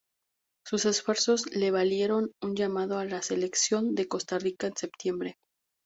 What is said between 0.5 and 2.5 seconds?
Sus esfuerzos le valieron